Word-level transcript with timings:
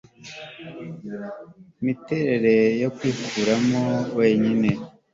Imiterere 1.81 2.55
yo 2.81 2.89
kwikuramo 2.95 3.81
wenyine 4.17 4.69